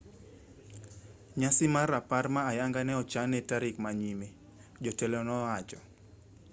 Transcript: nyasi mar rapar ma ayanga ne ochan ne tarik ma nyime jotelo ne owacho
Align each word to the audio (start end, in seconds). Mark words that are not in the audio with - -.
nyasi 1.39 1.65
mar 1.73 1.87
rapar 1.93 2.25
ma 2.35 2.41
ayanga 2.51 2.81
ne 2.83 2.93
ochan 3.01 3.29
ne 3.31 3.41
tarik 3.49 3.75
ma 3.83 3.91
nyime 4.01 4.27
jotelo 4.83 5.19
ne 5.23 5.33
owacho 5.41 5.79